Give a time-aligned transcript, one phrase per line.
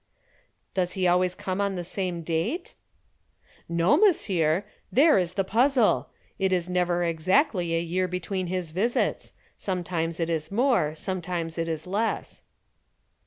[0.73, 2.73] "Does he always come on the same date?"
[3.69, 4.63] "No, monsieur.
[4.91, 6.09] There is the puzzle.
[6.39, 11.67] It is never exactly a year between his visits sometimes it is more, sometimes it
[11.67, 12.41] is less."